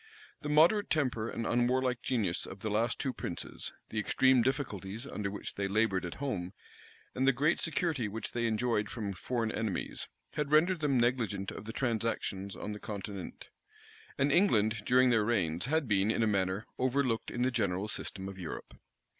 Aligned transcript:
The 0.41 0.49
moderate 0.49 0.89
temper 0.89 1.29
and 1.29 1.45
unwarlike 1.45 2.01
genius 2.01 2.47
of 2.47 2.61
the 2.61 2.69
two 2.69 2.73
last 2.73 3.05
princes, 3.17 3.71
the 3.89 3.99
extreme 3.99 4.41
difficulties 4.41 5.05
under 5.05 5.29
which 5.29 5.53
they 5.53 5.67
labored 5.67 6.05
at 6.05 6.15
home, 6.15 6.53
and 7.13 7.27
the 7.27 7.31
great 7.31 7.59
security 7.59 8.07
which 8.07 8.31
they 8.31 8.47
enjoyed 8.47 8.89
from 8.89 9.13
foreign 9.13 9.51
enemies, 9.51 10.07
had 10.33 10.49
rendered 10.51 10.79
them 10.79 10.97
negligent 10.99 11.51
of 11.51 11.65
the 11.65 11.71
transactions 11.71 12.55
on 12.55 12.71
the 12.71 12.79
continent; 12.79 13.49
and 14.17 14.31
England, 14.31 14.81
during 14.87 15.11
their 15.11 15.23
reigns, 15.23 15.65
had 15.65 15.87
been, 15.87 16.09
in 16.09 16.23
a 16.23 16.25
manner, 16.27 16.65
overlooked 16.79 17.29
in 17.29 17.43
the 17.43 17.51
general 17.51 17.87
system 17.87 18.27
of 18.27 18.39
Europe. 18.39 18.73